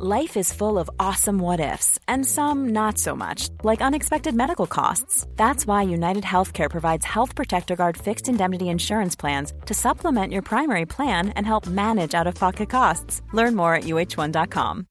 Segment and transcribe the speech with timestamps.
[0.00, 4.68] Life is full of awesome what ifs, and some not so much, like unexpected medical
[4.68, 5.26] costs.
[5.34, 10.42] That's why United Healthcare provides Health Protector Guard fixed indemnity insurance plans to supplement your
[10.42, 13.22] primary plan and help manage out of pocket costs.
[13.32, 14.86] Learn more at uh1.com.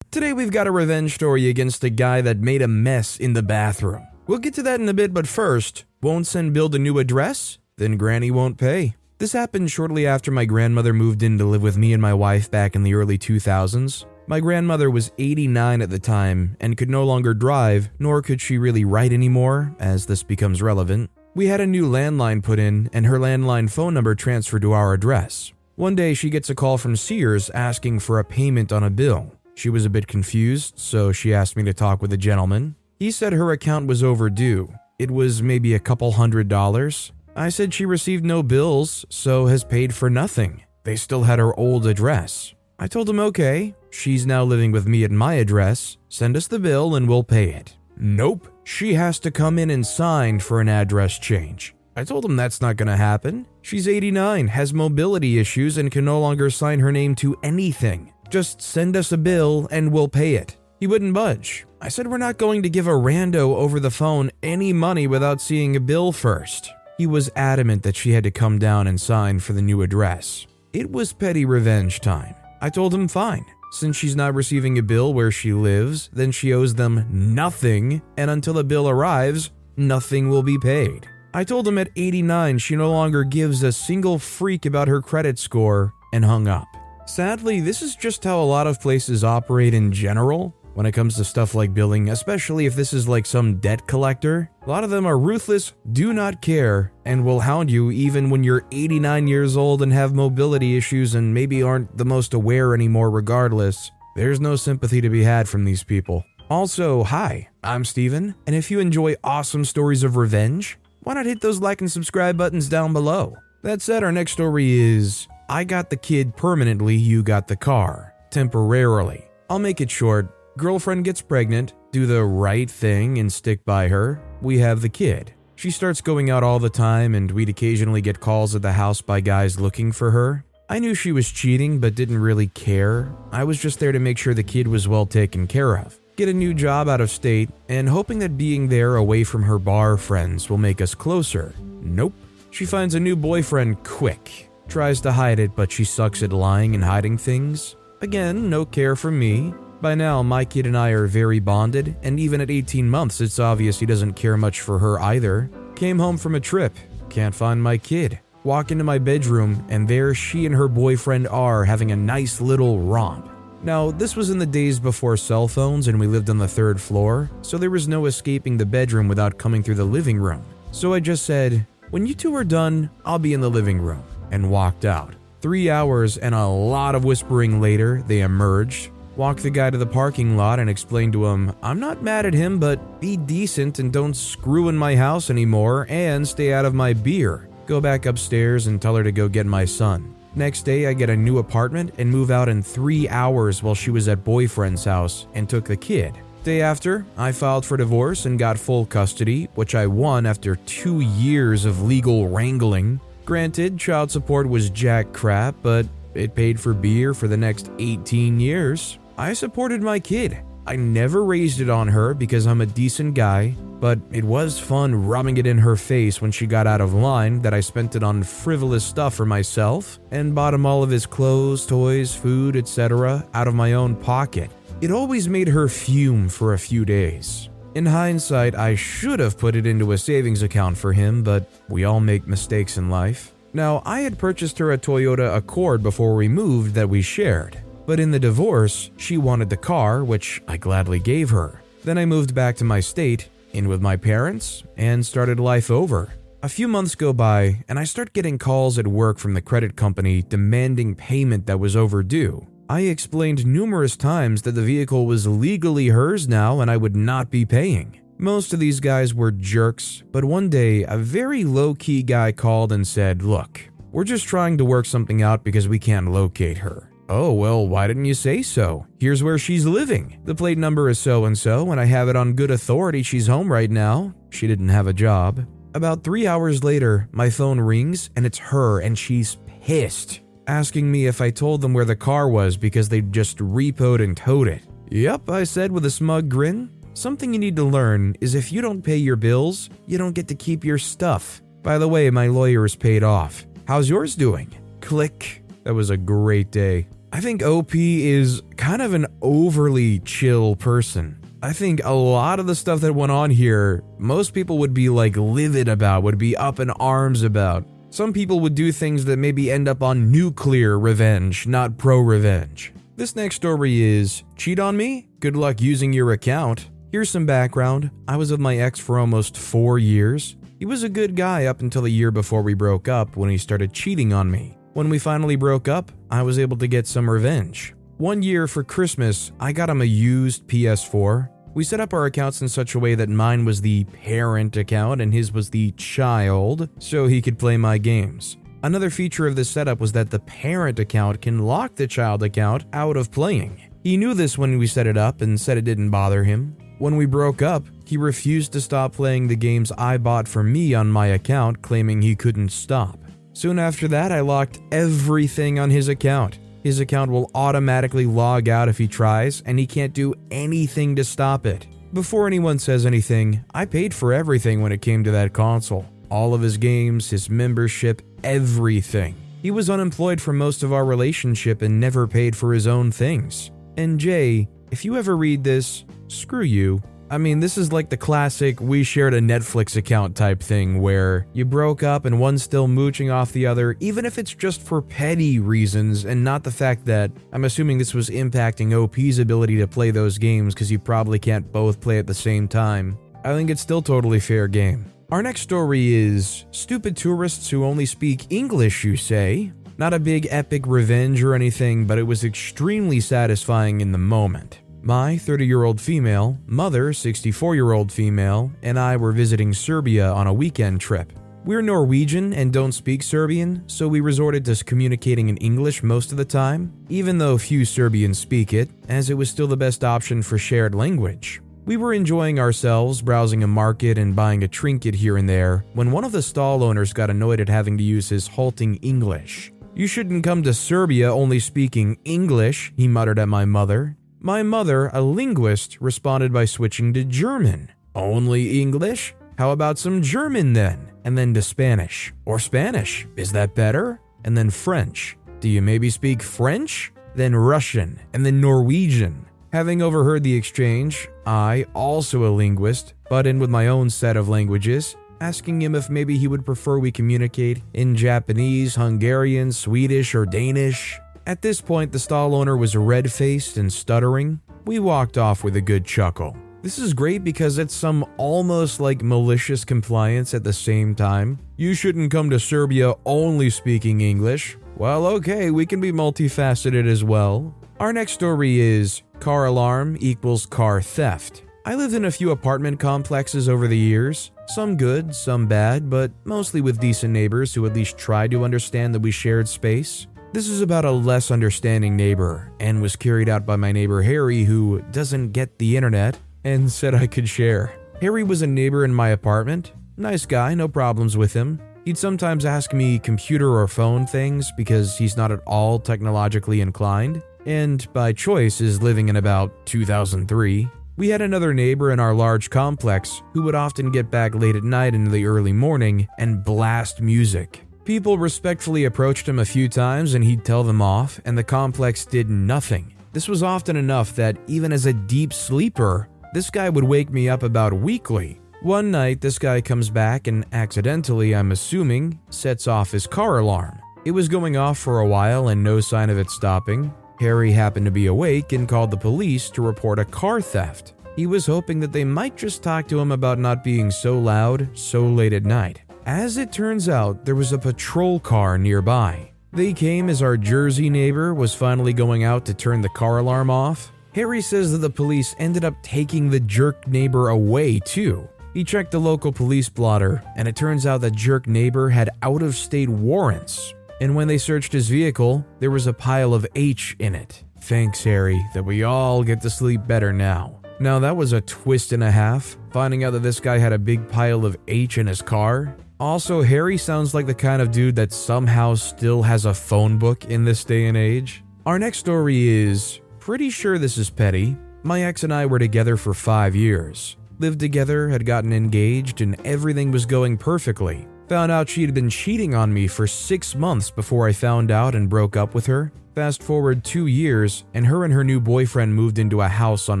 [0.12, 3.42] Today we've got a revenge story against a guy that made a mess in the
[3.42, 4.06] bathroom.
[4.28, 7.58] We'll get to that in a bit, but first, won't send Bill a new address?
[7.78, 8.94] Then Granny won't pay.
[9.20, 12.50] This happened shortly after my grandmother moved in to live with me and my wife
[12.50, 14.06] back in the early 2000s.
[14.26, 18.56] My grandmother was 89 at the time and could no longer drive, nor could she
[18.56, 21.10] really write anymore, as this becomes relevant.
[21.34, 24.94] We had a new landline put in, and her landline phone number transferred to our
[24.94, 25.52] address.
[25.76, 29.34] One day, she gets a call from Sears asking for a payment on a bill.
[29.54, 32.74] She was a bit confused, so she asked me to talk with the gentleman.
[32.98, 34.72] He said her account was overdue.
[34.98, 39.64] It was maybe a couple hundred dollars, I said she received no bills, so has
[39.64, 40.62] paid for nothing.
[40.84, 42.52] They still had her old address.
[42.78, 45.96] I told him, okay, she's now living with me at my address.
[46.10, 47.78] Send us the bill and we'll pay it.
[47.96, 51.74] Nope, she has to come in and sign for an address change.
[51.96, 53.46] I told him that's not gonna happen.
[53.62, 58.12] She's 89, has mobility issues, and can no longer sign her name to anything.
[58.28, 60.58] Just send us a bill and we'll pay it.
[60.78, 61.66] He wouldn't budge.
[61.80, 65.40] I said we're not going to give a rando over the phone any money without
[65.40, 66.70] seeing a bill first.
[67.00, 70.46] He was adamant that she had to come down and sign for the new address.
[70.74, 72.34] It was petty revenge time.
[72.60, 73.46] I told him fine.
[73.72, 78.30] Since she's not receiving a bill where she lives, then she owes them nothing, and
[78.30, 81.08] until a bill arrives, nothing will be paid.
[81.32, 85.38] I told him at 89 she no longer gives a single freak about her credit
[85.38, 86.68] score and hung up.
[87.06, 91.16] Sadly, this is just how a lot of places operate in general when it comes
[91.16, 94.50] to stuff like billing, especially if this is like some debt collector.
[94.64, 98.44] A lot of them are ruthless, do not care, and will hound you even when
[98.44, 103.10] you're 89 years old and have mobility issues and maybe aren't the most aware anymore,
[103.10, 103.90] regardless.
[104.16, 106.24] There's no sympathy to be had from these people.
[106.48, 111.40] Also, hi, I'm Steven, and if you enjoy awesome stories of revenge, why not hit
[111.40, 113.36] those like and subscribe buttons down below?
[113.62, 118.14] That said, our next story is I got the kid permanently, you got the car
[118.30, 119.28] temporarily.
[119.48, 120.28] I'll make it short
[120.60, 124.20] Girlfriend gets pregnant, do the right thing and stick by her.
[124.42, 125.32] We have the kid.
[125.56, 129.00] She starts going out all the time, and we'd occasionally get calls at the house
[129.00, 130.44] by guys looking for her.
[130.68, 133.10] I knew she was cheating, but didn't really care.
[133.32, 135.98] I was just there to make sure the kid was well taken care of.
[136.16, 139.58] Get a new job out of state, and hoping that being there away from her
[139.58, 141.54] bar friends will make us closer.
[141.80, 142.12] Nope.
[142.50, 144.50] She finds a new boyfriend quick.
[144.68, 147.76] Tries to hide it, but she sucks at lying and hiding things.
[148.02, 149.54] Again, no care for me.
[149.80, 153.38] By now, my kid and I are very bonded, and even at 18 months, it's
[153.38, 155.50] obvious he doesn't care much for her either.
[155.74, 156.76] Came home from a trip,
[157.08, 158.20] can't find my kid.
[158.44, 162.78] Walk into my bedroom, and there she and her boyfriend are having a nice little
[162.78, 163.30] romp.
[163.62, 166.78] Now, this was in the days before cell phones, and we lived on the third
[166.78, 170.44] floor, so there was no escaping the bedroom without coming through the living room.
[170.72, 174.04] So I just said, When you two are done, I'll be in the living room,
[174.30, 175.14] and walked out.
[175.40, 179.86] Three hours and a lot of whispering later, they emerged, Walk the guy to the
[179.86, 183.92] parking lot and explain to him, I'm not mad at him, but be decent and
[183.92, 187.48] don't screw in my house anymore and stay out of my beer.
[187.66, 190.14] Go back upstairs and tell her to go get my son.
[190.36, 193.90] Next day, I get a new apartment and move out in three hours while she
[193.90, 196.16] was at boyfriend's house and took the kid.
[196.44, 201.00] Day after, I filed for divorce and got full custody, which I won after two
[201.00, 203.00] years of legal wrangling.
[203.24, 208.40] Granted, child support was jack crap, but it paid for beer for the next 18
[208.40, 208.98] years.
[209.16, 210.38] I supported my kid.
[210.66, 214.94] I never raised it on her because I'm a decent guy, but it was fun
[214.94, 218.02] rubbing it in her face when she got out of line that I spent it
[218.02, 223.26] on frivolous stuff for myself and bought him all of his clothes, toys, food, etc.
[223.34, 224.50] out of my own pocket.
[224.80, 227.48] It always made her fume for a few days.
[227.74, 231.84] In hindsight, I should have put it into a savings account for him, but we
[231.84, 233.32] all make mistakes in life.
[233.52, 237.60] Now, I had purchased her a Toyota Accord before we moved that we shared.
[237.86, 241.60] But in the divorce, she wanted the car, which I gladly gave her.
[241.82, 246.12] Then I moved back to my state, in with my parents, and started life over.
[246.42, 249.76] A few months go by, and I start getting calls at work from the credit
[249.76, 252.46] company demanding payment that was overdue.
[252.68, 257.28] I explained numerous times that the vehicle was legally hers now and I would not
[257.28, 258.00] be paying.
[258.20, 262.70] Most of these guys were jerks, but one day a very low key guy called
[262.70, 263.62] and said, Look,
[263.92, 266.90] we're just trying to work something out because we can't locate her.
[267.08, 268.86] Oh, well, why didn't you say so?
[269.00, 270.20] Here's where she's living.
[270.26, 273.26] The plate number is so and so, and I have it on good authority she's
[273.26, 274.14] home right now.
[274.28, 275.46] She didn't have a job.
[275.74, 280.20] About three hours later, my phone rings and it's her, and she's pissed.
[280.46, 284.14] asking me if I told them where the car was because they'd just repoed and
[284.14, 284.62] towed it.
[284.90, 286.68] Yep, I said with a smug grin.
[287.00, 290.28] Something you need to learn is if you don't pay your bills, you don't get
[290.28, 291.40] to keep your stuff.
[291.62, 293.46] By the way, my lawyer is paid off.
[293.66, 294.52] How's yours doing?
[294.82, 295.42] Click.
[295.64, 296.88] That was a great day.
[297.10, 301.18] I think OP is kind of an overly chill person.
[301.42, 304.90] I think a lot of the stuff that went on here, most people would be
[304.90, 307.64] like livid about, would be up in arms about.
[307.88, 312.74] Some people would do things that maybe end up on nuclear revenge, not pro revenge.
[312.96, 315.08] This next story is Cheat on me?
[315.20, 316.68] Good luck using your account.
[316.92, 317.92] Here's some background.
[318.08, 320.36] I was with my ex for almost four years.
[320.58, 323.38] He was a good guy up until the year before we broke up when he
[323.38, 324.58] started cheating on me.
[324.72, 327.76] When we finally broke up, I was able to get some revenge.
[327.98, 331.28] One year for Christmas, I got him a used PS4.
[331.54, 335.00] We set up our accounts in such a way that mine was the parent account
[335.00, 338.36] and his was the child, so he could play my games.
[338.64, 342.64] Another feature of this setup was that the parent account can lock the child account
[342.72, 343.60] out of playing.
[343.84, 346.56] He knew this when we set it up and said it didn't bother him.
[346.80, 350.72] When we broke up, he refused to stop playing the games I bought for me
[350.72, 352.98] on my account, claiming he couldn't stop.
[353.34, 356.38] Soon after that, I locked everything on his account.
[356.64, 361.04] His account will automatically log out if he tries, and he can't do anything to
[361.04, 361.66] stop it.
[361.92, 366.32] Before anyone says anything, I paid for everything when it came to that console all
[366.32, 369.14] of his games, his membership, everything.
[369.42, 373.50] He was unemployed for most of our relationship and never paid for his own things.
[373.76, 376.80] And Jay, if you ever read this, screw you.
[377.12, 381.26] I mean, this is like the classic we shared a Netflix account type thing where
[381.32, 384.80] you broke up and one's still mooching off the other, even if it's just for
[384.80, 389.66] petty reasons and not the fact that I'm assuming this was impacting OP's ability to
[389.66, 392.96] play those games because you probably can't both play at the same time.
[393.24, 394.84] I think it's still totally fair game.
[395.10, 399.52] Our next story is Stupid tourists who only speak English, you say?
[399.80, 404.60] Not a big epic revenge or anything, but it was extremely satisfying in the moment.
[404.82, 410.12] My 30 year old female, mother, 64 year old female, and I were visiting Serbia
[410.12, 411.14] on a weekend trip.
[411.46, 416.18] We're Norwegian and don't speak Serbian, so we resorted to communicating in English most of
[416.18, 420.20] the time, even though few Serbians speak it, as it was still the best option
[420.20, 421.40] for shared language.
[421.64, 425.90] We were enjoying ourselves, browsing a market and buying a trinket here and there, when
[425.90, 429.50] one of the stall owners got annoyed at having to use his halting English.
[429.74, 434.90] You shouldn't come to Serbia only speaking English, he muttered at my mother, my mother,
[434.92, 437.72] a linguist, responded by switching to German.
[437.94, 439.14] Only English?
[439.38, 440.90] How about some German then?
[441.04, 442.12] And then to Spanish.
[442.26, 443.06] Or Spanish.
[443.16, 443.98] Is that better?
[444.26, 445.16] And then French.
[445.40, 446.92] Do you maybe speak French?
[447.14, 447.98] Then Russian.
[448.12, 449.24] And then Norwegian.
[449.54, 454.28] Having overheard the exchange, I, also a linguist, butt in with my own set of
[454.28, 460.26] languages, asking him if maybe he would prefer we communicate in Japanese, Hungarian, Swedish, or
[460.26, 460.98] Danish.
[461.26, 464.40] At this point, the stall owner was red faced and stuttering.
[464.64, 466.36] We walked off with a good chuckle.
[466.62, 471.38] This is great because it's some almost like malicious compliance at the same time.
[471.56, 474.58] You shouldn't come to Serbia only speaking English.
[474.76, 477.54] Well, okay, we can be multifaceted as well.
[477.78, 481.44] Our next story is car alarm equals car theft.
[481.66, 486.10] I lived in a few apartment complexes over the years, some good, some bad, but
[486.24, 490.06] mostly with decent neighbors who at least tried to understand that we shared space.
[490.32, 494.44] This is about a less understanding neighbor and was carried out by my neighbor Harry,
[494.44, 497.74] who doesn't get the internet and said I could share.
[498.00, 499.72] Harry was a neighbor in my apartment.
[499.98, 501.60] Nice guy, no problems with him.
[501.84, 507.22] He'd sometimes ask me computer or phone things because he's not at all technologically inclined,
[507.44, 510.70] and by choice is living in about 2003.
[511.00, 514.64] We had another neighbor in our large complex who would often get back late at
[514.64, 517.64] night into the early morning and blast music.
[517.86, 522.04] People respectfully approached him a few times and he'd tell them off, and the complex
[522.04, 522.92] did nothing.
[523.14, 527.30] This was often enough that, even as a deep sleeper, this guy would wake me
[527.30, 528.38] up about weekly.
[528.60, 533.80] One night, this guy comes back and accidentally, I'm assuming, sets off his car alarm.
[534.04, 536.92] It was going off for a while and no sign of it stopping.
[537.20, 540.94] Harry happened to be awake and called the police to report a car theft.
[541.16, 544.70] He was hoping that they might just talk to him about not being so loud
[544.72, 545.82] so late at night.
[546.06, 549.32] As it turns out, there was a patrol car nearby.
[549.52, 553.50] They came as our Jersey neighbor was finally going out to turn the car alarm
[553.50, 553.92] off.
[554.14, 558.26] Harry says that the police ended up taking the jerk neighbor away too.
[558.54, 562.42] He checked the local police blotter, and it turns out that jerk neighbor had out
[562.42, 563.74] of state warrants.
[564.00, 567.44] And when they searched his vehicle, there was a pile of H in it.
[567.60, 570.60] Thanks, Harry, that we all get to sleep better now.
[570.80, 573.78] Now, that was a twist and a half, finding out that this guy had a
[573.78, 575.76] big pile of H in his car.
[576.00, 580.24] Also, Harry sounds like the kind of dude that somehow still has a phone book
[580.24, 581.44] in this day and age.
[581.66, 584.56] Our next story is pretty sure this is petty.
[584.82, 589.38] My ex and I were together for five years, lived together, had gotten engaged, and
[589.44, 591.06] everything was going perfectly.
[591.30, 594.96] Found out she had been cheating on me for six months before I found out
[594.96, 595.92] and broke up with her.
[596.16, 600.00] Fast forward two years, and her and her new boyfriend moved into a house on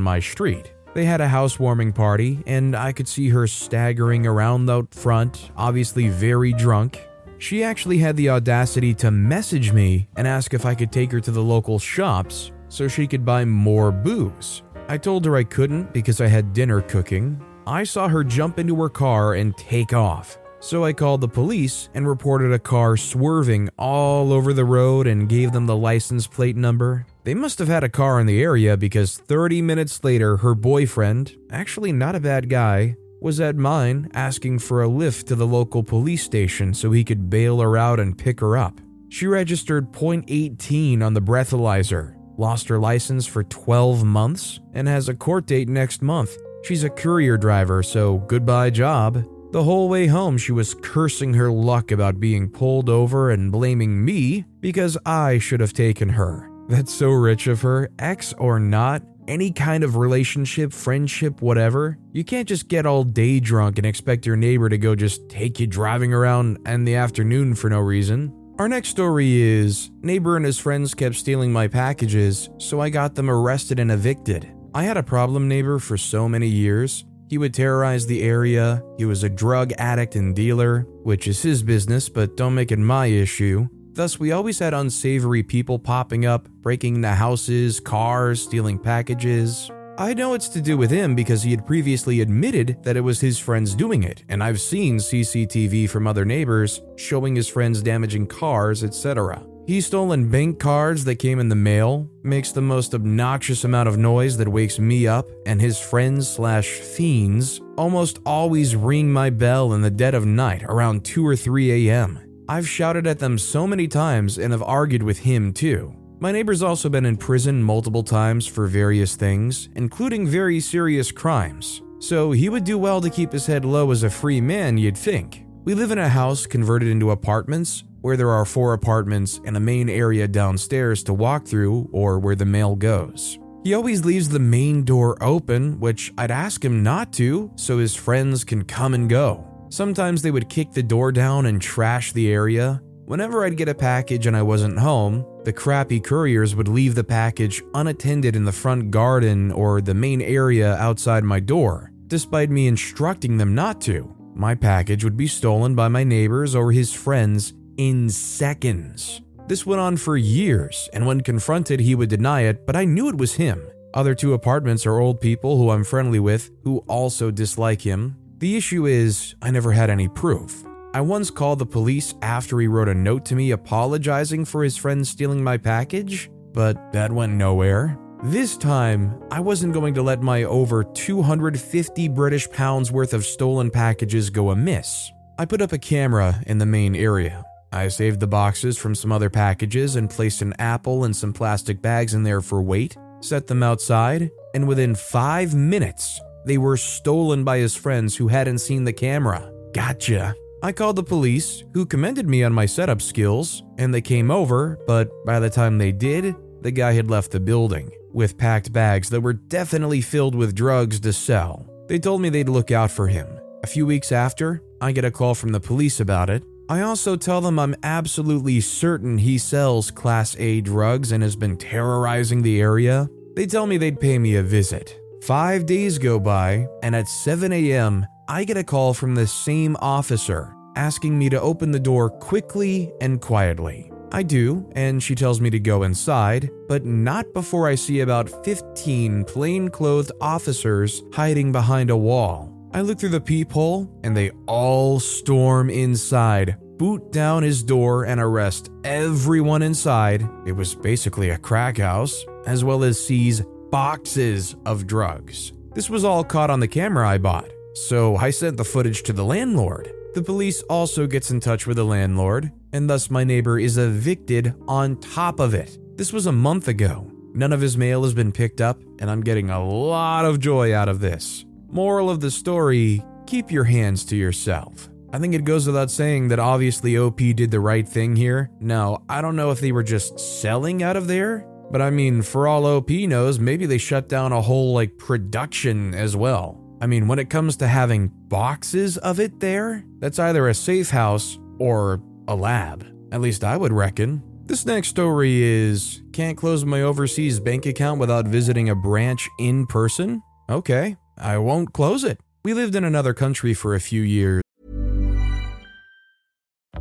[0.00, 0.72] my street.
[0.92, 6.08] They had a housewarming party, and I could see her staggering around out front, obviously
[6.08, 7.06] very drunk.
[7.38, 11.20] She actually had the audacity to message me and ask if I could take her
[11.20, 14.64] to the local shops so she could buy more booze.
[14.88, 17.40] I told her I couldn't because I had dinner cooking.
[17.68, 20.36] I saw her jump into her car and take off.
[20.62, 25.26] So I called the police and reported a car swerving all over the road and
[25.26, 27.06] gave them the license plate number.
[27.24, 31.34] They must have had a car in the area because 30 minutes later, her boyfriend,
[31.50, 35.82] actually not a bad guy, was at mine asking for a lift to the local
[35.82, 38.80] police station so he could bail her out and pick her up.
[39.08, 45.14] She registered .18 on the breathalyzer, lost her license for 12 months, and has a
[45.14, 46.36] court date next month.
[46.64, 49.24] She's a courier driver, so goodbye job.
[49.52, 54.04] The whole way home, she was cursing her luck about being pulled over and blaming
[54.04, 56.48] me because I should have taken her.
[56.68, 61.98] That's so rich of her, ex or not, any kind of relationship, friendship, whatever.
[62.12, 65.58] You can't just get all day drunk and expect your neighbor to go just take
[65.58, 68.32] you driving around in the afternoon for no reason.
[68.60, 73.16] Our next story is neighbor and his friends kept stealing my packages, so I got
[73.16, 74.48] them arrested and evicted.
[74.72, 77.04] I had a problem neighbor for so many years.
[77.30, 78.82] He would terrorize the area.
[78.98, 82.78] He was a drug addict and dealer, which is his business, but don't make it
[82.80, 83.68] my issue.
[83.92, 89.70] Thus, we always had unsavory people popping up, breaking into houses, cars, stealing packages.
[89.96, 93.20] I know it's to do with him because he had previously admitted that it was
[93.20, 98.26] his friends doing it, and I've seen CCTV from other neighbors showing his friends damaging
[98.26, 99.40] cars, etc.
[99.70, 103.96] He's stolen bank cards that came in the mail, makes the most obnoxious amount of
[103.96, 109.72] noise that wakes me up, and his friends slash fiends almost always ring my bell
[109.74, 112.18] in the dead of night around 2 or 3 a.m.
[112.48, 115.94] I've shouted at them so many times and have argued with him too.
[116.18, 121.80] My neighbor's also been in prison multiple times for various things, including very serious crimes,
[122.00, 124.98] so he would do well to keep his head low as a free man, you'd
[124.98, 125.44] think.
[125.62, 129.60] We live in a house converted into apartments, where there are four apartments and a
[129.60, 133.38] main area downstairs to walk through or where the mail goes.
[133.62, 137.94] He always leaves the main door open, which I'd ask him not to so his
[137.94, 139.46] friends can come and go.
[139.68, 142.80] Sometimes they would kick the door down and trash the area.
[143.04, 147.04] Whenever I'd get a package and I wasn't home, the crappy couriers would leave the
[147.04, 152.66] package unattended in the front garden or the main area outside my door, despite me
[152.66, 154.16] instructing them not to.
[154.34, 159.22] My package would be stolen by my neighbors or his friends in seconds.
[159.48, 163.08] This went on for years, and when confronted, he would deny it, but I knew
[163.08, 163.66] it was him.
[163.94, 168.16] Other two apartments are old people who I'm friendly with who also dislike him.
[168.36, 170.62] The issue is, I never had any proof.
[170.92, 174.76] I once called the police after he wrote a note to me apologizing for his
[174.76, 177.98] friend stealing my package, but that went nowhere.
[178.24, 183.70] This time, I wasn't going to let my over 250 British pounds worth of stolen
[183.70, 185.10] packages go amiss.
[185.38, 187.46] I put up a camera in the main area.
[187.72, 191.80] I saved the boxes from some other packages and placed an apple and some plastic
[191.80, 197.44] bags in there for weight, set them outside, and within five minutes, they were stolen
[197.44, 199.52] by his friends who hadn't seen the camera.
[199.72, 200.34] Gotcha.
[200.62, 204.78] I called the police, who commended me on my setup skills, and they came over,
[204.86, 209.08] but by the time they did, the guy had left the building with packed bags
[209.10, 211.66] that were definitely filled with drugs to sell.
[211.88, 213.28] They told me they'd look out for him.
[213.62, 217.16] A few weeks after, I get a call from the police about it, I also
[217.16, 222.60] tell them I'm absolutely certain he sells Class A drugs and has been terrorizing the
[222.60, 223.10] area.
[223.34, 224.96] They tell me they'd pay me a visit.
[225.24, 229.76] Five days go by, and at 7 a.m., I get a call from the same
[229.80, 233.90] officer asking me to open the door quickly and quietly.
[234.12, 238.44] I do, and she tells me to go inside, but not before I see about
[238.44, 242.59] 15 plainclothed officers hiding behind a wall.
[242.72, 248.20] I look through the peephole, and they all storm inside, boot down his door, and
[248.20, 250.24] arrest everyone inside.
[250.46, 255.52] It was basically a crack house, as well as seize boxes of drugs.
[255.74, 259.12] This was all caught on the camera I bought, so I sent the footage to
[259.12, 259.90] the landlord.
[260.14, 264.54] The police also gets in touch with the landlord, and thus my neighbor is evicted
[264.68, 265.76] on top of it.
[265.96, 267.10] This was a month ago.
[267.34, 270.74] None of his mail has been picked up, and I'm getting a lot of joy
[270.74, 271.44] out of this.
[271.72, 274.88] Moral of the story keep your hands to yourself.
[275.12, 278.50] I think it goes without saying that obviously OP did the right thing here.
[278.58, 282.22] Now, I don't know if they were just selling out of there, but I mean,
[282.22, 286.60] for all OP knows, maybe they shut down a whole like production as well.
[286.80, 290.90] I mean, when it comes to having boxes of it there, that's either a safe
[290.90, 292.84] house or a lab.
[293.12, 294.24] At least I would reckon.
[294.46, 299.66] This next story is Can't close my overseas bank account without visiting a branch in
[299.66, 300.20] person?
[300.48, 302.18] Okay, I won't close it.
[302.44, 304.42] We lived in another country for a few years.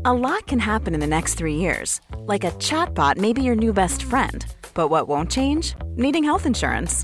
[0.06, 2.00] A lot can happen in the next three years.
[2.20, 4.46] Like a chatbot may be your new best friend.
[4.74, 5.76] But what won't change?
[5.98, 7.04] Needing health insurance.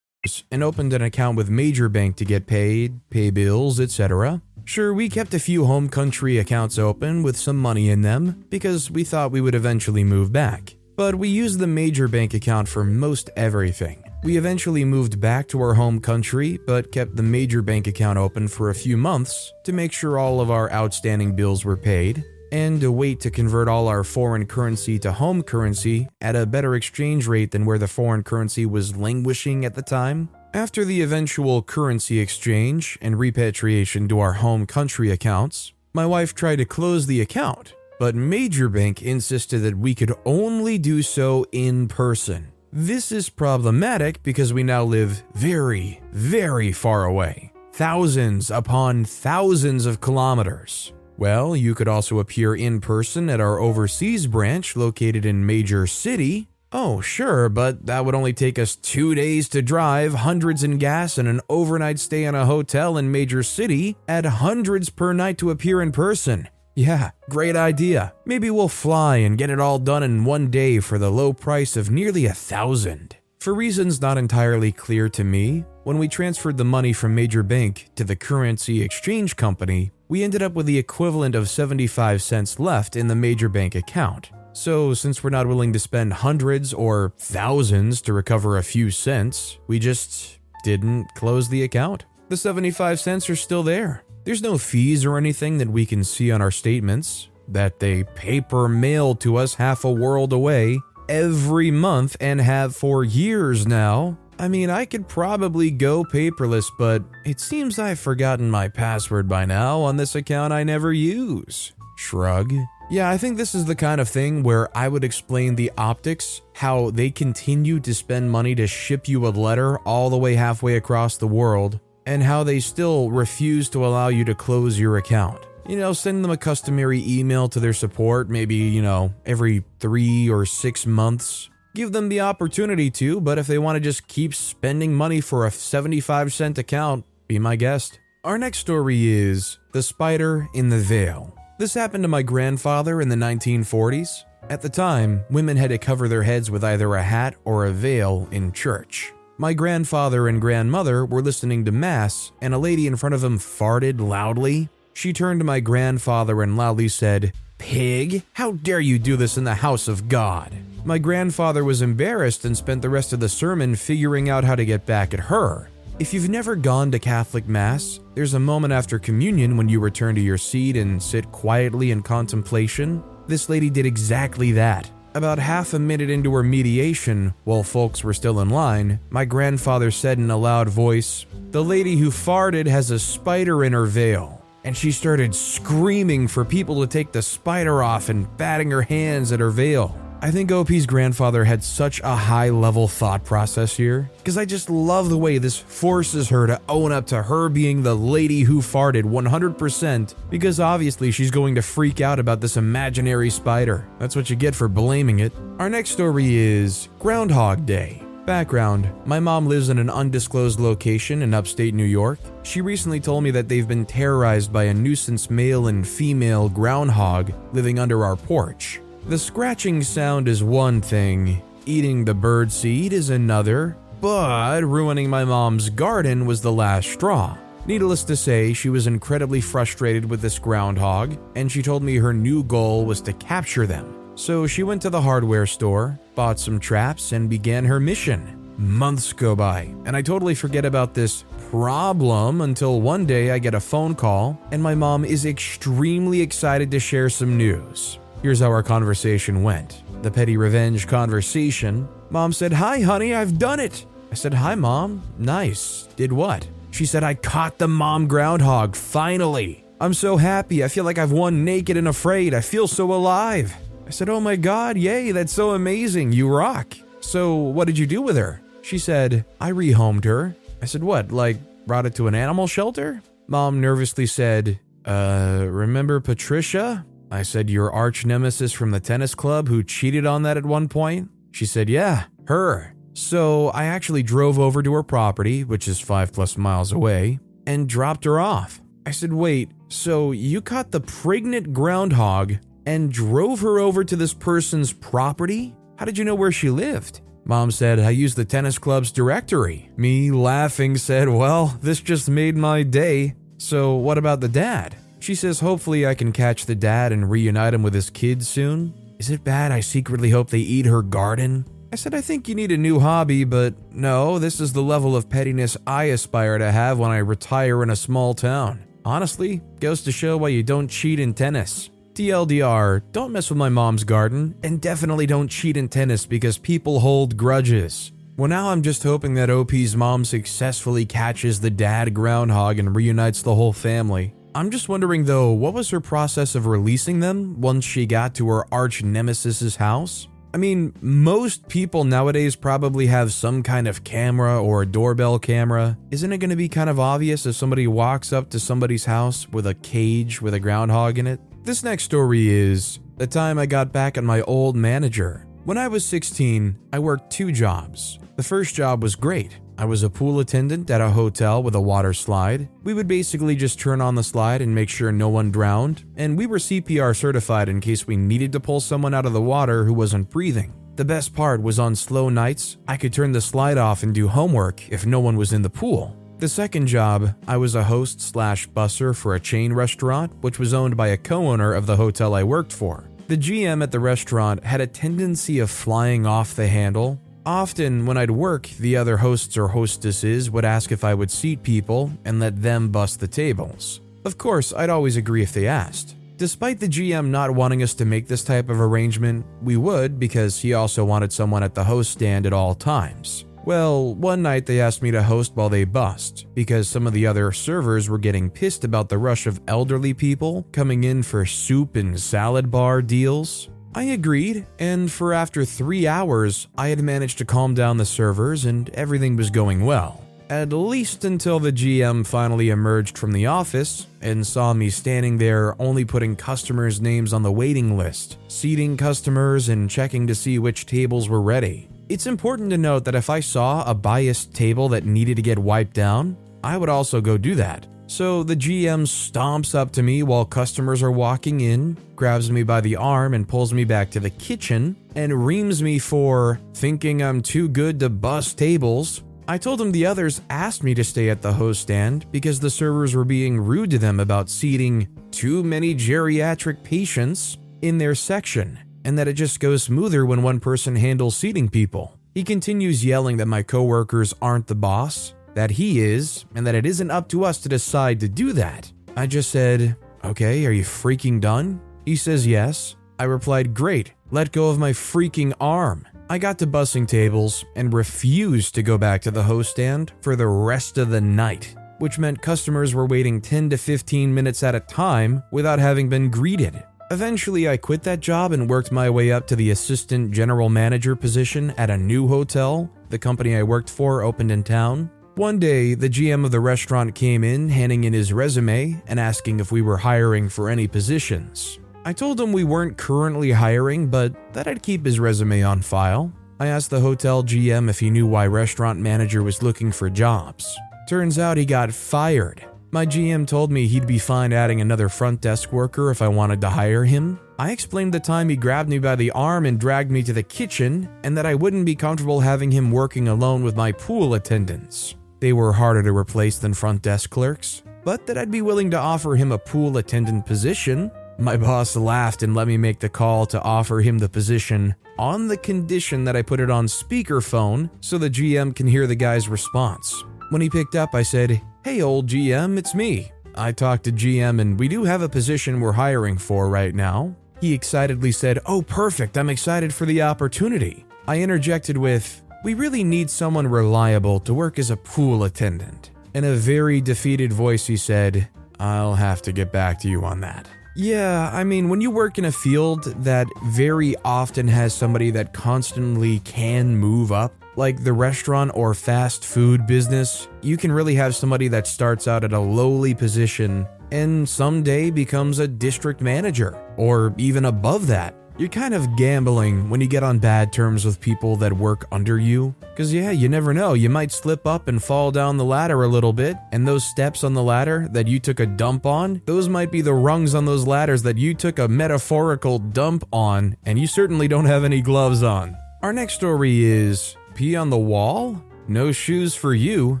[0.50, 4.42] And opened an account with Major Bank to get paid, pay bills, etc.
[4.64, 8.90] Sure, we kept a few home country accounts open with some money in them because
[8.90, 10.74] we thought we would eventually move back.
[10.96, 14.04] But we used the Major Bank account for most everything.
[14.22, 18.48] We eventually moved back to our home country, but kept the Major Bank account open
[18.48, 22.80] for a few months to make sure all of our outstanding bills were paid, and
[22.80, 27.26] to wait to convert all our foreign currency to home currency at a better exchange
[27.26, 30.28] rate than where the foreign currency was languishing at the time.
[30.52, 36.56] After the eventual currency exchange and repatriation to our home country accounts, my wife tried
[36.56, 41.86] to close the account, but Major Bank insisted that we could only do so in
[41.86, 42.52] person.
[42.72, 50.00] This is problematic because we now live very, very far away, thousands upon thousands of
[50.00, 50.92] kilometers.
[51.20, 56.48] Well, you could also appear in person at our overseas branch located in Major City.
[56.72, 61.18] Oh, sure, but that would only take us two days to drive, hundreds in gas,
[61.18, 65.50] and an overnight stay in a hotel in Major City at hundreds per night to
[65.50, 66.48] appear in person.
[66.74, 68.14] Yeah, great idea.
[68.24, 71.76] Maybe we'll fly and get it all done in one day for the low price
[71.76, 73.16] of nearly a thousand.
[73.40, 77.88] For reasons not entirely clear to me, when we transferred the money from Major Bank
[77.96, 82.96] to the currency exchange company, we ended up with the equivalent of 75 cents left
[82.96, 84.30] in the Major Bank account.
[84.52, 89.58] So, since we're not willing to spend hundreds or thousands to recover a few cents,
[89.68, 92.04] we just didn't close the account.
[92.28, 94.04] The 75 cents are still there.
[94.24, 98.68] There's no fees or anything that we can see on our statements that they paper
[98.68, 104.18] mail to us half a world away every month and have for years now.
[104.40, 109.44] I mean, I could probably go paperless, but it seems I've forgotten my password by
[109.44, 111.74] now on this account I never use.
[111.98, 112.50] Shrug.
[112.90, 116.40] Yeah, I think this is the kind of thing where I would explain the optics,
[116.54, 120.76] how they continue to spend money to ship you a letter all the way halfway
[120.76, 125.44] across the world, and how they still refuse to allow you to close your account.
[125.68, 130.30] You know, send them a customary email to their support, maybe, you know, every three
[130.30, 131.50] or six months.
[131.72, 135.46] Give them the opportunity to, but if they want to just keep spending money for
[135.46, 138.00] a 75 cent account, be my guest.
[138.24, 141.32] Our next story is The Spider in the Veil.
[141.58, 144.24] This happened to my grandfather in the 1940s.
[144.48, 147.70] At the time, women had to cover their heads with either a hat or a
[147.70, 149.12] veil in church.
[149.38, 153.38] My grandfather and grandmother were listening to Mass, and a lady in front of them
[153.38, 154.68] farted loudly.
[154.92, 159.44] She turned to my grandfather and loudly said, Pig, how dare you do this in
[159.44, 160.52] the house of God?
[160.82, 164.64] My grandfather was embarrassed and spent the rest of the sermon figuring out how to
[164.64, 165.68] get back at her.
[165.98, 170.14] If you've never gone to Catholic Mass, there's a moment after communion when you return
[170.14, 173.02] to your seat and sit quietly in contemplation.
[173.26, 174.90] This lady did exactly that.
[175.12, 179.90] About half a minute into her mediation, while folks were still in line, my grandfather
[179.90, 184.42] said in a loud voice, The lady who farted has a spider in her veil.
[184.64, 189.32] And she started screaming for people to take the spider off and batting her hands
[189.32, 189.94] at her veil.
[190.22, 194.68] I think OP's grandfather had such a high level thought process here because I just
[194.68, 198.60] love the way this forces her to own up to her being the lady who
[198.60, 203.88] farted 100% because obviously she's going to freak out about this imaginary spider.
[203.98, 205.32] That's what you get for blaming it.
[205.58, 208.02] Our next story is Groundhog Day.
[208.26, 212.18] Background My mom lives in an undisclosed location in upstate New York.
[212.42, 217.32] She recently told me that they've been terrorized by a nuisance male and female groundhog
[217.54, 218.80] living under our porch.
[219.06, 225.24] The scratching sound is one thing, eating the bird seed is another, but ruining my
[225.24, 227.36] mom's garden was the last straw.
[227.66, 232.12] Needless to say, she was incredibly frustrated with this groundhog, and she told me her
[232.12, 234.12] new goal was to capture them.
[234.16, 238.54] So she went to the hardware store, bought some traps, and began her mission.
[238.58, 243.54] Months go by, and I totally forget about this problem until one day I get
[243.54, 247.98] a phone call, and my mom is extremely excited to share some news.
[248.22, 251.88] Here's how our conversation went the petty revenge conversation.
[252.10, 253.84] Mom said, Hi, honey, I've done it.
[254.10, 255.02] I said, Hi, mom.
[255.18, 255.88] Nice.
[255.96, 256.46] Did what?
[256.70, 259.64] She said, I caught the mom groundhog, finally.
[259.80, 260.62] I'm so happy.
[260.62, 262.34] I feel like I've won naked and afraid.
[262.34, 263.54] I feel so alive.
[263.86, 266.12] I said, Oh my god, yay, that's so amazing.
[266.12, 266.74] You rock.
[267.00, 268.42] So, what did you do with her?
[268.62, 270.36] She said, I rehomed her.
[270.60, 273.02] I said, What, like brought it to an animal shelter?
[273.28, 276.84] Mom nervously said, Uh, remember Patricia?
[277.10, 280.68] I said, Your arch nemesis from the tennis club who cheated on that at one
[280.68, 281.10] point?
[281.32, 282.74] She said, Yeah, her.
[282.92, 287.68] So I actually drove over to her property, which is five plus miles away, and
[287.68, 288.60] dropped her off.
[288.86, 292.34] I said, Wait, so you caught the pregnant groundhog
[292.66, 295.54] and drove her over to this person's property?
[295.76, 297.00] How did you know where she lived?
[297.24, 299.70] Mom said, I used the tennis club's directory.
[299.76, 303.14] Me laughing said, Well, this just made my day.
[303.38, 304.76] So what about the dad?
[305.00, 308.74] She says hopefully I can catch the dad and reunite him with his kids soon.
[308.98, 311.46] Is it bad I secretly hope they eat her garden?
[311.72, 314.94] I said I think you need a new hobby, but no, this is the level
[314.94, 318.62] of pettiness I aspire to have when I retire in a small town.
[318.84, 321.70] Honestly, goes to show why you don't cheat in tennis.
[321.94, 326.80] TLDR, don't mess with my mom's garden, and definitely don't cheat in tennis because people
[326.80, 327.92] hold grudges.
[328.16, 333.22] Well, now I'm just hoping that OP's mom successfully catches the dad groundhog and reunites
[333.22, 334.14] the whole family.
[334.32, 338.28] I'm just wondering though, what was her process of releasing them once she got to
[338.28, 340.06] her arch nemesis's house?
[340.32, 345.76] I mean, most people nowadays probably have some kind of camera or a doorbell camera.
[345.90, 349.28] Isn't it going to be kind of obvious if somebody walks up to somebody's house
[349.30, 351.20] with a cage with a groundhog in it?
[351.42, 355.26] This next story is the time I got back at my old manager.
[355.44, 357.98] When I was 16, I worked two jobs.
[358.14, 359.40] The first job was great.
[359.60, 362.48] I was a pool attendant at a hotel with a water slide.
[362.64, 366.16] We would basically just turn on the slide and make sure no one drowned, and
[366.16, 369.66] we were CPR certified in case we needed to pull someone out of the water
[369.66, 370.54] who wasn't breathing.
[370.76, 374.08] The best part was on slow nights, I could turn the slide off and do
[374.08, 375.94] homework if no one was in the pool.
[376.16, 380.54] The second job, I was a host slash busser for a chain restaurant, which was
[380.54, 382.88] owned by a co owner of the hotel I worked for.
[383.08, 387.98] The GM at the restaurant had a tendency of flying off the handle, Often, when
[387.98, 392.18] I'd work, the other hosts or hostesses would ask if I would seat people and
[392.18, 393.80] let them bust the tables.
[394.06, 395.96] Of course, I'd always agree if they asked.
[396.16, 400.38] Despite the GM not wanting us to make this type of arrangement, we would because
[400.38, 403.26] he also wanted someone at the host stand at all times.
[403.44, 407.06] Well, one night they asked me to host while they bust because some of the
[407.06, 411.76] other servers were getting pissed about the rush of elderly people coming in for soup
[411.76, 413.48] and salad bar deals.
[413.72, 418.44] I agreed, and for after three hours, I had managed to calm down the servers
[418.44, 420.04] and everything was going well.
[420.28, 425.60] At least until the GM finally emerged from the office and saw me standing there
[425.60, 430.66] only putting customers' names on the waiting list, seating customers, and checking to see which
[430.66, 431.68] tables were ready.
[431.88, 435.38] It's important to note that if I saw a biased table that needed to get
[435.38, 437.66] wiped down, I would also go do that.
[437.90, 442.60] So the GM stomps up to me while customers are walking in, grabs me by
[442.60, 447.20] the arm and pulls me back to the kitchen, and reams me for thinking I'm
[447.20, 449.02] too good to bust tables.
[449.26, 452.48] I told him the others asked me to stay at the host stand because the
[452.48, 458.56] servers were being rude to them about seating too many geriatric patients in their section,
[458.84, 461.98] and that it just goes smoother when one person handles seating people.
[462.14, 466.66] He continues yelling that my coworkers aren't the boss, that he is, and that it
[466.66, 468.70] isn't up to us to decide to do that.
[468.94, 469.74] I just said,
[470.04, 471.62] Okay, are you freaking done?
[471.86, 472.76] He says yes.
[472.98, 475.88] I replied, Great, let go of my freaking arm.
[476.10, 480.14] I got to bussing tables and refused to go back to the host stand for
[480.14, 484.54] the rest of the night, which meant customers were waiting 10 to 15 minutes at
[484.54, 486.62] a time without having been greeted.
[486.90, 490.94] Eventually, I quit that job and worked my way up to the assistant general manager
[490.94, 494.90] position at a new hotel the company I worked for opened in town.
[495.16, 499.40] One day, the GM of the restaurant came in, handing in his resume and asking
[499.40, 501.58] if we were hiring for any positions.
[501.84, 506.12] I told him we weren't currently hiring, but that I'd keep his resume on file.
[506.38, 510.56] I asked the hotel GM if he knew why restaurant manager was looking for jobs.
[510.88, 512.46] Turns out he got fired.
[512.70, 516.40] My GM told me he'd be fine adding another front desk worker if I wanted
[516.42, 517.18] to hire him.
[517.36, 520.22] I explained the time he grabbed me by the arm and dragged me to the
[520.22, 524.94] kitchen, and that I wouldn't be comfortable having him working alone with my pool attendants.
[525.20, 528.78] They were harder to replace than front desk clerks, but that I'd be willing to
[528.78, 530.90] offer him a pool attendant position.
[531.18, 535.28] My boss laughed and let me make the call to offer him the position on
[535.28, 539.28] the condition that I put it on speakerphone so the GM can hear the guy's
[539.28, 540.02] response.
[540.30, 543.12] When he picked up, I said, Hey, old GM, it's me.
[543.34, 547.14] I talked to GM and we do have a position we're hiring for right now.
[547.40, 550.86] He excitedly said, Oh, perfect, I'm excited for the opportunity.
[551.06, 555.90] I interjected with, We really need someone reliable to work as a pool attendant.
[556.14, 560.20] In a very defeated voice, he said, I'll have to get back to you on
[560.20, 560.48] that.
[560.74, 565.34] Yeah, I mean, when you work in a field that very often has somebody that
[565.34, 571.14] constantly can move up, like the restaurant or fast food business, you can really have
[571.14, 577.12] somebody that starts out at a lowly position and someday becomes a district manager, or
[577.18, 578.14] even above that.
[578.40, 582.18] You're kind of gambling when you get on bad terms with people that work under
[582.18, 582.54] you.
[582.60, 583.74] Because, yeah, you never know.
[583.74, 587.22] You might slip up and fall down the ladder a little bit, and those steps
[587.22, 590.46] on the ladder that you took a dump on, those might be the rungs on
[590.46, 594.80] those ladders that you took a metaphorical dump on, and you certainly don't have any
[594.80, 595.54] gloves on.
[595.82, 598.42] Our next story is Pee on the Wall?
[598.68, 600.00] No shoes for you.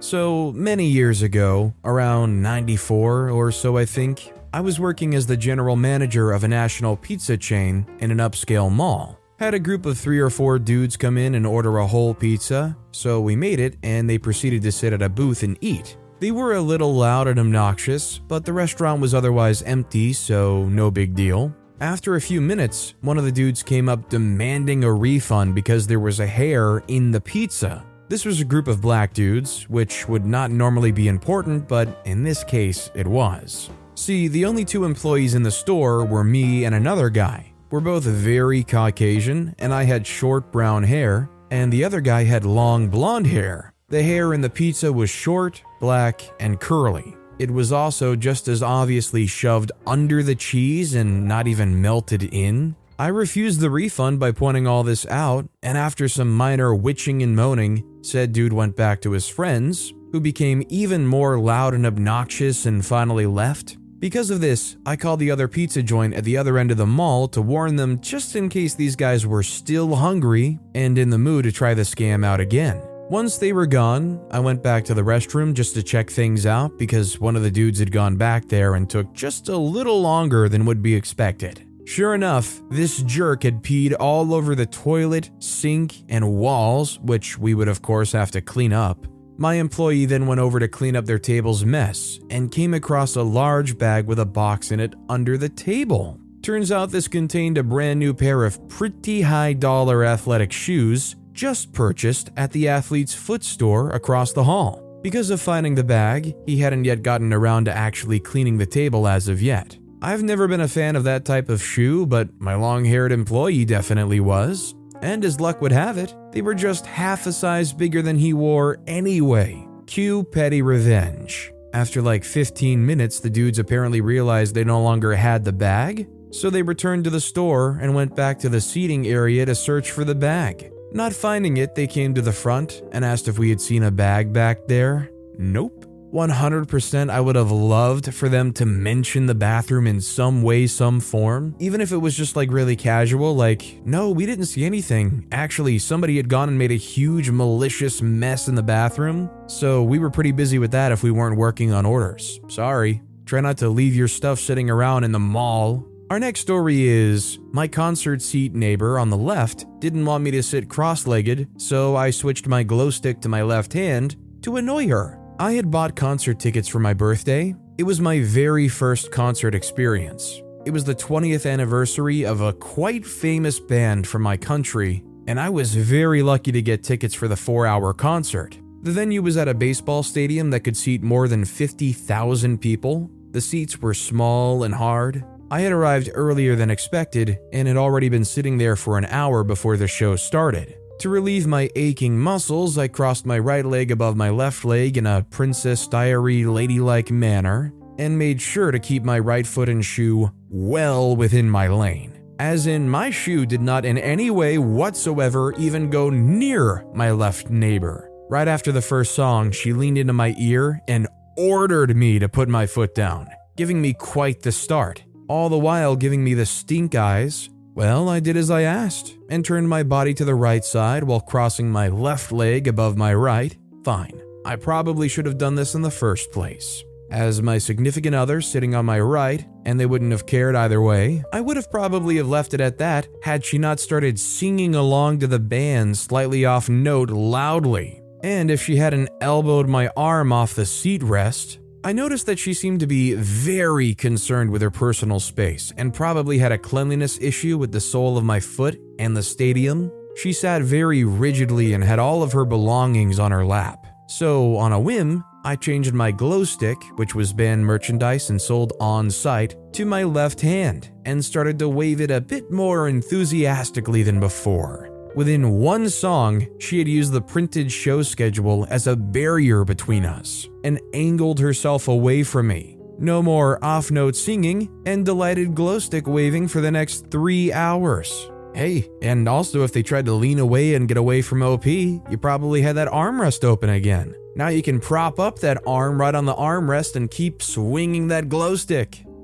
[0.00, 5.36] So, many years ago, around 94 or so, I think, I was working as the
[5.36, 9.20] general manager of a national pizza chain in an upscale mall.
[9.38, 12.74] Had a group of three or four dudes come in and order a whole pizza,
[12.90, 15.98] so we made it and they proceeded to sit at a booth and eat.
[16.20, 20.90] They were a little loud and obnoxious, but the restaurant was otherwise empty, so no
[20.90, 21.54] big deal.
[21.82, 26.00] After a few minutes, one of the dudes came up demanding a refund because there
[26.00, 27.84] was a hair in the pizza.
[28.08, 32.22] This was a group of black dudes, which would not normally be important, but in
[32.22, 33.68] this case, it was.
[33.96, 37.52] See, the only two employees in the store were me and another guy.
[37.70, 42.44] We're both very Caucasian, and I had short brown hair, and the other guy had
[42.44, 43.72] long blonde hair.
[43.88, 47.16] The hair in the pizza was short, black, and curly.
[47.38, 52.76] It was also just as obviously shoved under the cheese and not even melted in.
[52.98, 57.34] I refused the refund by pointing all this out, and after some minor witching and
[57.34, 62.66] moaning, said dude went back to his friends, who became even more loud and obnoxious
[62.66, 63.78] and finally left.
[63.98, 66.86] Because of this, I called the other pizza joint at the other end of the
[66.86, 71.16] mall to warn them just in case these guys were still hungry and in the
[71.16, 72.82] mood to try the scam out again.
[73.08, 76.76] Once they were gone, I went back to the restroom just to check things out
[76.76, 80.48] because one of the dudes had gone back there and took just a little longer
[80.48, 81.66] than would be expected.
[81.86, 87.54] Sure enough, this jerk had peed all over the toilet, sink, and walls, which we
[87.54, 89.06] would of course have to clean up.
[89.38, 93.22] My employee then went over to clean up their table's mess and came across a
[93.22, 96.18] large bag with a box in it under the table.
[96.40, 101.72] Turns out this contained a brand new pair of pretty high dollar athletic shoes just
[101.74, 104.82] purchased at the athlete's foot store across the hall.
[105.02, 109.06] Because of finding the bag, he hadn't yet gotten around to actually cleaning the table
[109.06, 109.76] as of yet.
[110.00, 113.64] I've never been a fan of that type of shoe, but my long haired employee
[113.64, 114.74] definitely was.
[115.02, 118.32] And as luck would have it, they were just half a size bigger than he
[118.32, 119.66] wore anyway.
[119.86, 121.52] Cue petty revenge.
[121.72, 126.50] After like 15 minutes, the dudes apparently realized they no longer had the bag, so
[126.50, 130.04] they returned to the store and went back to the seating area to search for
[130.04, 130.72] the bag.
[130.92, 133.90] Not finding it, they came to the front and asked if we had seen a
[133.90, 135.10] bag back there.
[135.38, 135.85] Nope.
[136.16, 140.98] 100% I would have loved for them to mention the bathroom in some way, some
[140.98, 145.28] form, even if it was just like really casual, like, no, we didn't see anything.
[145.30, 149.98] Actually, somebody had gone and made a huge malicious mess in the bathroom, so we
[149.98, 152.40] were pretty busy with that if we weren't working on orders.
[152.48, 153.02] Sorry.
[153.26, 155.84] Try not to leave your stuff sitting around in the mall.
[156.10, 160.42] Our next story is my concert seat neighbor on the left didn't want me to
[160.42, 164.88] sit cross legged, so I switched my glow stick to my left hand to annoy
[164.88, 165.25] her.
[165.38, 167.54] I had bought concert tickets for my birthday.
[167.76, 170.40] It was my very first concert experience.
[170.64, 175.50] It was the 20th anniversary of a quite famous band from my country, and I
[175.50, 178.58] was very lucky to get tickets for the four hour concert.
[178.80, 183.10] The venue was at a baseball stadium that could seat more than 50,000 people.
[183.32, 185.22] The seats were small and hard.
[185.50, 189.44] I had arrived earlier than expected and had already been sitting there for an hour
[189.44, 190.78] before the show started.
[191.00, 195.06] To relieve my aching muscles, I crossed my right leg above my left leg in
[195.06, 200.30] a Princess Diary ladylike manner and made sure to keep my right foot and shoe
[200.48, 202.18] well within my lane.
[202.38, 207.50] As in, my shoe did not in any way whatsoever even go near my left
[207.50, 208.10] neighbor.
[208.30, 212.48] Right after the first song, she leaned into my ear and ordered me to put
[212.48, 216.94] my foot down, giving me quite the start, all the while giving me the stink
[216.94, 217.50] eyes.
[217.76, 221.20] Well, I did as I asked and turned my body to the right side while
[221.20, 223.54] crossing my left leg above my right.
[223.84, 224.18] Fine.
[224.46, 226.82] I probably should have done this in the first place.
[227.10, 231.22] As my significant other sitting on my right, and they wouldn't have cared either way,
[231.34, 235.18] I would have probably have left it at that had she not started singing along
[235.18, 238.00] to the band slightly off note loudly.
[238.24, 242.52] And if she hadn't elbowed my arm off the seat rest, I noticed that she
[242.52, 247.56] seemed to be very concerned with her personal space and probably had a cleanliness issue
[247.58, 249.92] with the sole of my foot and the stadium.
[250.16, 253.86] She sat very rigidly and had all of her belongings on her lap.
[254.08, 258.72] So, on a whim, I changed my glow stick, which was band merchandise and sold
[258.80, 264.02] on site, to my left hand and started to wave it a bit more enthusiastically
[264.02, 264.95] than before.
[265.16, 270.46] Within one song, she had used the printed show schedule as a barrier between us
[270.62, 272.76] and angled herself away from me.
[272.98, 278.30] No more off note singing and delighted glow stick waving for the next three hours.
[278.54, 282.18] Hey, and also if they tried to lean away and get away from OP, you
[282.20, 284.14] probably had that armrest open again.
[284.34, 288.28] Now you can prop up that arm right on the armrest and keep swinging that
[288.28, 289.05] glow stick.